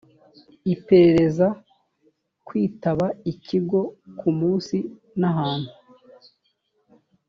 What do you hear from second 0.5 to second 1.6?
iperereza